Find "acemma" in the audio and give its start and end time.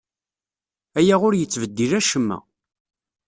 1.99-2.37